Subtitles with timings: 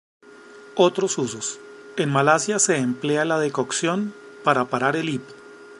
[0.77, 1.59] Otros usos:
[1.95, 5.31] En Malasia se emplea la decocción para parar el hipo.